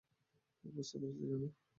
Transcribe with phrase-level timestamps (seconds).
[0.63, 1.47] বুঝতে পেরেছি, জানু!